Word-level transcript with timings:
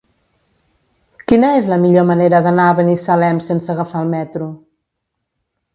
Quina 1.31 1.51
és 1.59 1.67
la 1.73 1.79
millor 1.83 2.07
manera 2.13 2.41
d'anar 2.49 2.67
a 2.71 2.79
Binissalem 2.81 3.45
sense 3.51 3.73
agafar 3.77 4.05
el 4.07 4.13
metro? 4.19 4.51